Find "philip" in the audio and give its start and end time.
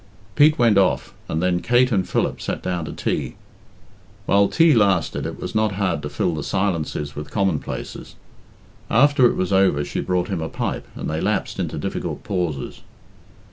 2.09-2.41